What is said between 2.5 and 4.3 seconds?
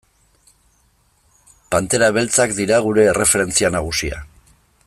dira gure erreferentzia nagusia.